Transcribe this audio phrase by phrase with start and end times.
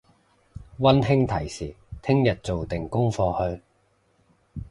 [0.79, 3.61] 溫馨提示聽日做定功課去！